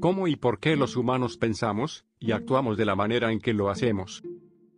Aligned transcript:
¿Cómo 0.00 0.28
y 0.28 0.36
por 0.36 0.60
qué 0.60 0.76
los 0.76 0.96
humanos 0.96 1.36
pensamos 1.36 2.06
y 2.18 2.32
actuamos 2.32 2.78
de 2.78 2.86
la 2.86 2.96
manera 2.96 3.32
en 3.32 3.38
que 3.38 3.52
lo 3.52 3.68
hacemos? 3.68 4.22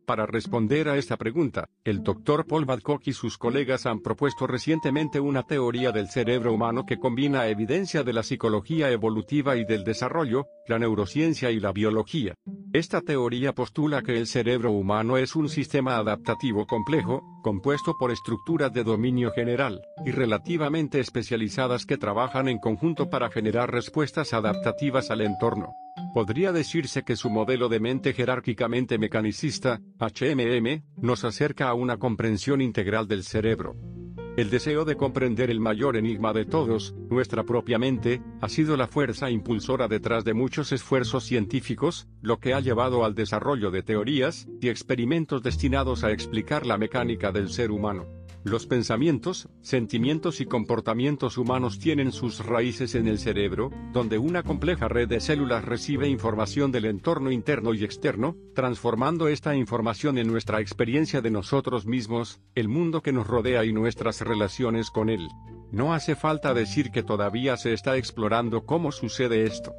Para 0.06 0.26
responder 0.26 0.88
a 0.88 0.96
esta 0.96 1.16
pregunta, 1.16 1.68
el 1.84 2.02
Dr. 2.02 2.44
Paul 2.46 2.64
Badcock 2.64 3.06
y 3.06 3.12
sus 3.12 3.38
colegas 3.38 3.86
han 3.86 4.00
propuesto 4.00 4.48
recientemente 4.48 5.20
una 5.20 5.44
teoría 5.44 5.92
del 5.92 6.08
cerebro 6.08 6.52
humano 6.52 6.84
que 6.84 6.98
combina 6.98 7.46
evidencia 7.46 8.02
de 8.02 8.12
la 8.12 8.24
psicología 8.24 8.90
evolutiva 8.90 9.56
y 9.56 9.64
del 9.64 9.84
desarrollo, 9.84 10.46
la 10.66 10.80
neurociencia 10.80 11.52
y 11.52 11.60
la 11.60 11.72
biología. 11.72 12.34
Esta 12.72 13.00
teoría 13.00 13.54
postula 13.54 14.02
que 14.02 14.18
el 14.18 14.26
cerebro 14.26 14.72
humano 14.72 15.18
es 15.18 15.36
un 15.36 15.48
sistema 15.48 15.96
adaptativo 15.96 16.66
complejo, 16.66 17.22
compuesto 17.42 17.94
por 17.98 18.10
estructuras 18.10 18.72
de 18.72 18.82
dominio 18.82 19.30
general, 19.30 19.82
y 20.04 20.10
relativamente 20.10 20.98
especializadas 20.98 21.86
que 21.86 21.96
trabajan 21.96 22.48
en 22.48 22.58
conjunto 22.58 23.08
para 23.08 23.30
generar 23.30 23.70
respuestas 23.70 24.34
adaptativas 24.34 25.10
al 25.10 25.20
entorno. 25.20 25.74
Podría 26.12 26.52
decirse 26.52 27.04
que 27.04 27.16
su 27.16 27.30
modelo 27.30 27.70
de 27.70 27.80
mente 27.80 28.12
jerárquicamente 28.12 28.98
mecanicista, 28.98 29.80
HMM, 29.98 30.82
nos 30.98 31.24
acerca 31.24 31.68
a 31.68 31.74
una 31.74 31.96
comprensión 31.96 32.60
integral 32.60 33.08
del 33.08 33.22
cerebro. 33.24 33.74
El 34.36 34.50
deseo 34.50 34.84
de 34.84 34.96
comprender 34.96 35.50
el 35.50 35.60
mayor 35.60 35.96
enigma 35.96 36.34
de 36.34 36.44
todos, 36.44 36.94
nuestra 37.10 37.44
propia 37.44 37.78
mente, 37.78 38.22
ha 38.40 38.48
sido 38.48 38.76
la 38.76 38.88
fuerza 38.88 39.30
impulsora 39.30 39.88
detrás 39.88 40.24
de 40.24 40.34
muchos 40.34 40.72
esfuerzos 40.72 41.24
científicos, 41.24 42.08
lo 42.20 42.38
que 42.38 42.52
ha 42.52 42.60
llevado 42.60 43.04
al 43.04 43.14
desarrollo 43.14 43.70
de 43.70 43.82
teorías 43.82 44.48
y 44.60 44.68
experimentos 44.68 45.42
destinados 45.42 46.04
a 46.04 46.12
explicar 46.12 46.66
la 46.66 46.76
mecánica 46.78 47.32
del 47.32 47.48
ser 47.48 47.70
humano. 47.70 48.06
Los 48.44 48.66
pensamientos, 48.66 49.48
sentimientos 49.60 50.40
y 50.40 50.46
comportamientos 50.46 51.38
humanos 51.38 51.78
tienen 51.78 52.10
sus 52.10 52.44
raíces 52.44 52.96
en 52.96 53.06
el 53.06 53.20
cerebro, 53.20 53.70
donde 53.92 54.18
una 54.18 54.42
compleja 54.42 54.88
red 54.88 55.08
de 55.08 55.20
células 55.20 55.64
recibe 55.64 56.08
información 56.08 56.72
del 56.72 56.86
entorno 56.86 57.30
interno 57.30 57.72
y 57.72 57.84
externo, 57.84 58.36
transformando 58.52 59.28
esta 59.28 59.54
información 59.54 60.18
en 60.18 60.26
nuestra 60.26 60.60
experiencia 60.60 61.20
de 61.20 61.30
nosotros 61.30 61.86
mismos, 61.86 62.40
el 62.56 62.68
mundo 62.68 63.00
que 63.00 63.12
nos 63.12 63.28
rodea 63.28 63.64
y 63.64 63.72
nuestras 63.72 64.20
relaciones 64.22 64.90
con 64.90 65.08
él. 65.08 65.28
No 65.70 65.94
hace 65.94 66.16
falta 66.16 66.52
decir 66.52 66.90
que 66.90 67.04
todavía 67.04 67.56
se 67.56 67.72
está 67.72 67.96
explorando 67.96 68.66
cómo 68.66 68.90
sucede 68.90 69.44
esto. 69.44 69.72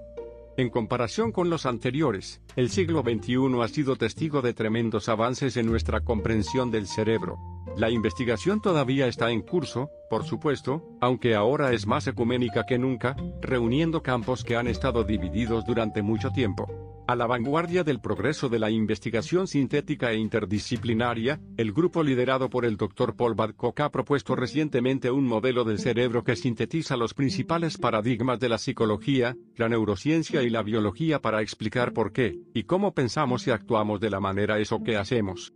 En 0.56 0.70
comparación 0.70 1.34
con 1.34 1.50
los 1.50 1.66
anteriores, 1.66 2.42
el 2.56 2.70
siglo 2.70 3.02
XXI 3.02 3.62
ha 3.62 3.68
sido 3.68 3.98
testigo 3.98 4.42
de 4.42 4.54
tremendos 4.54 5.10
avances 5.10 5.58
en 5.58 5.66
nuestra 5.66 6.02
comprensión 6.02 6.72
del 6.72 6.88
cerebro. 6.88 7.40
La 7.76 7.90
investigación 7.90 8.62
todavía 8.62 9.08
está 9.08 9.32
en 9.32 9.42
curso, 9.42 9.90
por 10.08 10.26
supuesto, 10.26 10.84
aunque 11.02 11.34
ahora 11.34 11.74
es 11.74 11.88
más 11.88 12.06
ecuménica 12.06 12.66
que 12.68 12.78
nunca, 12.78 13.16
reuniendo 13.42 14.04
campos 14.04 14.44
que 14.44 14.56
han 14.56 14.68
estado 14.68 15.04
divididos 15.04 15.66
durante 15.66 16.04
mucho 16.04 16.30
tiempo. 16.30 16.68
A 17.08 17.16
la 17.16 17.26
vanguardia 17.26 17.84
del 17.84 18.00
progreso 18.00 18.48
de 18.48 18.60
la 18.60 18.70
investigación 18.70 19.48
sintética 19.48 20.12
e 20.12 20.18
interdisciplinaria, 20.18 21.42
el 21.58 21.74
grupo 21.74 22.04
liderado 22.04 22.48
por 22.48 22.64
el 22.64 22.78
Dr. 22.78 23.16
Paul 23.16 23.34
Badcock 23.34 23.80
ha 23.80 23.92
propuesto 23.92 24.36
recientemente 24.36 25.10
un 25.10 25.26
modelo 25.26 25.64
del 25.64 25.80
cerebro 25.80 26.24
que 26.24 26.36
sintetiza 26.36 26.96
los 26.96 27.16
principales 27.16 27.80
paradigmas 27.80 28.40
de 28.40 28.50
la 28.50 28.60
psicología, 28.60 29.36
la 29.58 29.68
neurociencia 29.68 30.44
y 30.44 30.52
la 30.52 30.62
biología 30.62 31.20
para 31.22 31.42
explicar 31.42 31.92
por 31.92 32.14
qué 32.14 32.38
y 32.54 32.64
cómo 32.64 32.94
pensamos 32.94 33.48
y 33.48 33.52
actuamos 33.52 34.00
de 34.00 34.12
la 34.12 34.20
manera 34.20 34.60
eso 34.60 34.84
que 34.84 34.96
hacemos. 34.96 35.54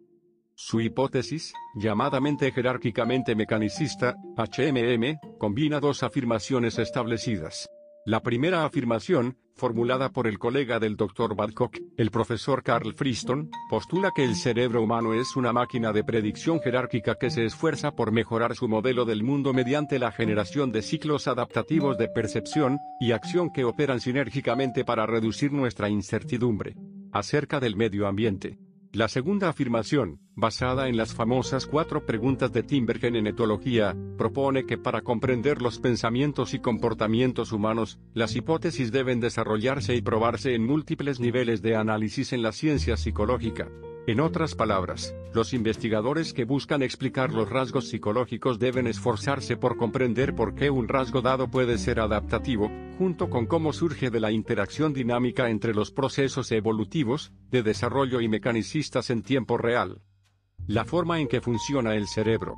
Su 0.60 0.82
hipótesis, 0.82 1.54
llamadamente 1.76 2.52
jerárquicamente 2.52 3.36
mecanicista, 3.36 4.16
HMM, 4.36 5.20
combina 5.38 5.80
dos 5.80 6.02
afirmaciones 6.02 6.80
establecidas. 6.80 7.70
La 8.08 8.24
primera 8.24 8.66
afirmación, 8.66 9.38
formulada 9.54 10.10
por 10.10 10.26
el 10.26 10.40
colega 10.40 10.80
del 10.80 10.96
Dr. 10.96 11.36
Badcock, 11.36 11.78
el 11.96 12.10
profesor 12.10 12.64
Carl 12.64 12.96
Friston, 12.96 13.52
postula 13.70 14.10
que 14.16 14.24
el 14.24 14.36
cerebro 14.36 14.82
humano 14.82 15.14
es 15.14 15.36
una 15.36 15.54
máquina 15.54 15.94
de 15.94 16.04
predicción 16.04 16.60
jerárquica 16.60 17.20
que 17.20 17.30
se 17.30 17.46
esfuerza 17.46 17.92
por 17.92 18.12
mejorar 18.12 18.56
su 18.56 18.68
modelo 18.68 19.06
del 19.06 19.24
mundo 19.24 19.54
mediante 19.54 20.00
la 20.00 20.12
generación 20.12 20.72
de 20.72 20.82
ciclos 20.82 21.28
adaptativos 21.28 22.00
de 22.00 22.08
percepción 22.08 22.80
y 23.00 23.12
acción 23.12 23.52
que 23.54 23.64
operan 23.64 24.00
sinérgicamente 24.00 24.84
para 24.84 25.06
reducir 25.06 25.52
nuestra 25.52 25.88
incertidumbre 25.88 26.76
acerca 27.12 27.60
del 27.60 27.76
medio 27.76 28.08
ambiente. 28.08 28.58
La 28.92 29.08
segunda 29.08 29.50
afirmación, 29.50 30.20
basada 30.38 30.88
en 30.88 30.98
las 30.98 31.16
famosas 31.16 31.66
cuatro 31.66 32.06
preguntas 32.06 32.54
de 32.54 32.62
Timbergen 32.62 33.16
en 33.16 33.26
etología, 33.26 33.98
propone 34.20 34.68
que 34.68 34.78
para 34.78 35.02
comprender 35.02 35.64
los 35.64 35.80
pensamientos 35.80 36.54
y 36.54 36.60
comportamientos 36.60 37.52
humanos, 37.52 38.00
las 38.14 38.36
hipótesis 38.36 38.92
deben 38.92 39.20
desarrollarse 39.20 39.96
y 39.96 40.02
probarse 40.02 40.54
en 40.54 40.64
múltiples 40.64 41.20
niveles 41.20 41.64
de 41.64 41.76
análisis 41.76 42.34
en 42.34 42.44
la 42.44 42.52
ciencia 42.52 42.98
psicológica. 42.98 43.68
En 44.06 44.20
otras 44.20 44.54
palabras, 44.54 45.16
los 45.34 45.54
investigadores 45.54 46.34
que 46.34 46.46
buscan 46.46 46.84
explicar 46.84 47.34
los 47.34 47.50
rasgos 47.50 47.90
psicológicos 47.90 48.60
deben 48.60 48.86
esforzarse 48.86 49.58
por 49.58 49.76
comprender 49.76 50.36
por 50.36 50.54
qué 50.54 50.70
un 50.70 50.88
rasgo 50.88 51.22
dado 51.22 51.50
puede 51.50 51.80
ser 51.80 52.00
adaptativo, 52.00 52.72
junto 53.00 53.30
con 53.30 53.48
cómo 53.48 53.74
surge 53.74 54.12
de 54.12 54.20
la 54.20 54.32
interacción 54.32 54.94
dinámica 54.94 55.50
entre 55.50 55.74
los 55.74 55.92
procesos 55.92 56.52
evolutivos, 56.52 57.34
de 57.50 57.64
desarrollo 57.64 58.22
y 58.22 58.30
mecanicistas 58.30 59.10
en 59.10 59.24
tiempo 59.24 59.58
real. 59.58 60.00
La 60.68 60.84
forma 60.84 61.22
en 61.22 61.30
que 61.30 61.40
funciona 61.40 61.96
el 61.96 62.08
cerebro. 62.08 62.58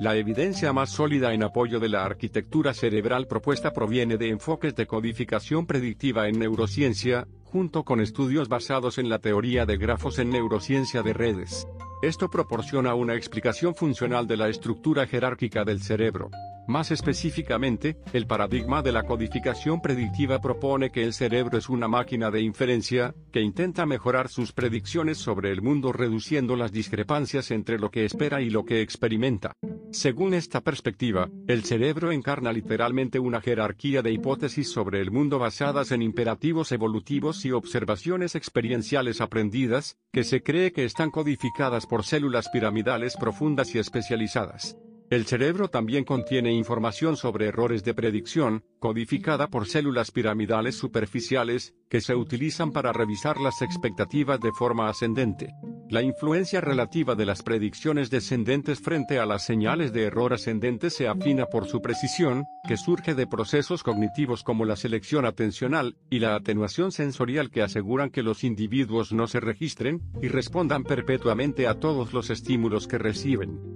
La 0.00 0.16
evidencia 0.16 0.72
más 0.72 0.90
sólida 0.90 1.32
en 1.32 1.44
apoyo 1.44 1.78
de 1.78 1.88
la 1.88 2.04
arquitectura 2.04 2.74
cerebral 2.74 3.28
propuesta 3.28 3.72
proviene 3.72 4.16
de 4.16 4.30
enfoques 4.30 4.74
de 4.74 4.88
codificación 4.88 5.64
predictiva 5.64 6.26
en 6.28 6.40
neurociencia, 6.40 7.28
junto 7.44 7.84
con 7.84 8.00
estudios 8.00 8.48
basados 8.48 8.98
en 8.98 9.08
la 9.08 9.20
teoría 9.20 9.64
de 9.64 9.76
grafos 9.76 10.18
en 10.18 10.30
neurociencia 10.30 11.04
de 11.04 11.12
redes. 11.12 11.68
Esto 12.02 12.28
proporciona 12.28 12.96
una 12.96 13.14
explicación 13.14 13.76
funcional 13.76 14.26
de 14.26 14.36
la 14.36 14.48
estructura 14.48 15.06
jerárquica 15.06 15.64
del 15.64 15.80
cerebro. 15.80 16.30
Más 16.68 16.90
específicamente, 16.90 17.96
el 18.12 18.26
paradigma 18.26 18.82
de 18.82 18.90
la 18.90 19.04
codificación 19.04 19.80
predictiva 19.80 20.40
propone 20.40 20.90
que 20.90 21.04
el 21.04 21.12
cerebro 21.12 21.58
es 21.58 21.68
una 21.68 21.86
máquina 21.86 22.32
de 22.32 22.40
inferencia, 22.40 23.14
que 23.32 23.40
intenta 23.40 23.86
mejorar 23.86 24.28
sus 24.28 24.52
predicciones 24.52 25.18
sobre 25.18 25.52
el 25.52 25.62
mundo 25.62 25.92
reduciendo 25.92 26.56
las 26.56 26.72
discrepancias 26.72 27.52
entre 27.52 27.78
lo 27.78 27.90
que 27.90 28.04
espera 28.04 28.42
y 28.42 28.50
lo 28.50 28.64
que 28.64 28.82
experimenta. 28.82 29.52
Según 29.92 30.34
esta 30.34 30.60
perspectiva, 30.60 31.30
el 31.46 31.62
cerebro 31.62 32.10
encarna 32.10 32.52
literalmente 32.52 33.20
una 33.20 33.40
jerarquía 33.40 34.02
de 34.02 34.12
hipótesis 34.12 34.68
sobre 34.68 35.00
el 35.00 35.12
mundo 35.12 35.38
basadas 35.38 35.92
en 35.92 36.02
imperativos 36.02 36.72
evolutivos 36.72 37.44
y 37.44 37.52
observaciones 37.52 38.34
experienciales 38.34 39.20
aprendidas, 39.20 39.96
que 40.12 40.24
se 40.24 40.42
cree 40.42 40.72
que 40.72 40.84
están 40.84 41.12
codificadas 41.12 41.86
por 41.86 42.04
células 42.04 42.48
piramidales 42.52 43.16
profundas 43.16 43.72
y 43.76 43.78
especializadas. 43.78 44.76
El 45.08 45.24
cerebro 45.24 45.68
también 45.68 46.02
contiene 46.02 46.52
información 46.52 47.16
sobre 47.16 47.46
errores 47.46 47.84
de 47.84 47.94
predicción, 47.94 48.64
codificada 48.80 49.46
por 49.46 49.68
células 49.68 50.10
piramidales 50.10 50.74
superficiales, 50.74 51.74
que 51.88 52.00
se 52.00 52.16
utilizan 52.16 52.72
para 52.72 52.92
revisar 52.92 53.40
las 53.40 53.62
expectativas 53.62 54.40
de 54.40 54.50
forma 54.50 54.88
ascendente. 54.88 55.54
La 55.88 56.02
influencia 56.02 56.60
relativa 56.60 57.14
de 57.14 57.24
las 57.24 57.44
predicciones 57.44 58.10
descendentes 58.10 58.80
frente 58.80 59.20
a 59.20 59.26
las 59.26 59.44
señales 59.46 59.92
de 59.92 60.02
error 60.02 60.32
ascendente 60.32 60.90
se 60.90 61.06
afina 61.06 61.46
por 61.46 61.66
su 61.66 61.80
precisión, 61.80 62.44
que 62.66 62.76
surge 62.76 63.14
de 63.14 63.28
procesos 63.28 63.84
cognitivos 63.84 64.42
como 64.42 64.64
la 64.64 64.74
selección 64.74 65.24
atencional 65.24 65.96
y 66.10 66.18
la 66.18 66.34
atenuación 66.34 66.90
sensorial 66.90 67.52
que 67.52 67.62
aseguran 67.62 68.10
que 68.10 68.24
los 68.24 68.42
individuos 68.42 69.12
no 69.12 69.28
se 69.28 69.38
registren 69.38 70.02
y 70.20 70.26
respondan 70.26 70.82
perpetuamente 70.82 71.68
a 71.68 71.78
todos 71.78 72.12
los 72.12 72.30
estímulos 72.30 72.88
que 72.88 72.98
reciben. 72.98 73.75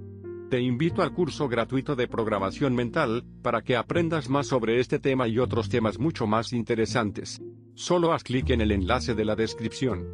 Te 0.51 0.59
invito 0.59 1.01
al 1.01 1.13
curso 1.13 1.47
gratuito 1.47 1.95
de 1.95 2.09
programación 2.09 2.75
mental, 2.75 3.23
para 3.41 3.61
que 3.61 3.77
aprendas 3.77 4.27
más 4.27 4.47
sobre 4.47 4.81
este 4.81 4.99
tema 4.99 5.29
y 5.29 5.39
otros 5.39 5.69
temas 5.69 5.97
mucho 5.97 6.27
más 6.27 6.51
interesantes. 6.51 7.41
Solo 7.73 8.11
haz 8.11 8.25
clic 8.25 8.49
en 8.49 8.59
el 8.59 8.73
enlace 8.73 9.15
de 9.15 9.23
la 9.23 9.37
descripción. 9.37 10.05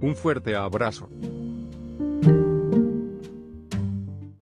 Un 0.00 0.16
fuerte 0.16 0.56
abrazo. 0.56 1.10